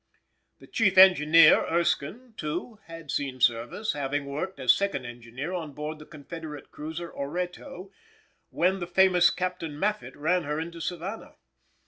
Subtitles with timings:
[0.57, 5.99] The chief engineer, Erskine, too, had seen service, having worked as second engineer on board
[5.99, 7.91] the Confederate cruiser Oreto,
[8.49, 11.35] when the famous Captain Maffitt ran her into Savannah.